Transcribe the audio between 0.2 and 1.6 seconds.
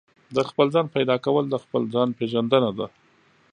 د خپل ځان پيدا کول د